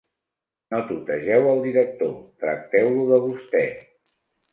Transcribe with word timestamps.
No 0.73 0.77
tutegeu 0.91 1.45
el 1.51 1.61
director: 1.65 2.15
tracteu-lo 2.45 3.05
de 3.13 3.21
vostè. 3.27 3.63